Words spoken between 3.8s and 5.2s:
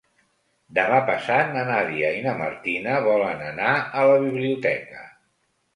a la biblioteca.